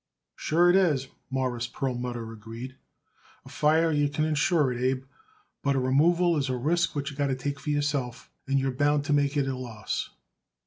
"Sure 0.35 0.67
it 0.67 0.75
is," 0.75 1.09
Morris 1.29 1.67
Perlmutter 1.67 2.31
agreed. 2.31 2.75
"A 3.45 3.49
fire 3.49 3.91
you 3.91 4.09
can 4.09 4.25
insure 4.25 4.73
it, 4.73 4.81
Abe, 4.83 5.03
but 5.61 5.75
a 5.75 5.79
removal 5.79 6.37
is 6.37 6.49
a 6.49 6.57
risk 6.57 6.95
what 6.95 7.11
you 7.11 7.15
got 7.15 7.27
to 7.27 7.35
take 7.35 7.63
yourself; 7.67 8.31
and 8.47 8.57
you're 8.59 8.71
bound 8.71 9.05
to 9.05 9.13
make 9.13 9.37
it 9.37 9.47
a 9.47 9.55
loss." 9.55 10.09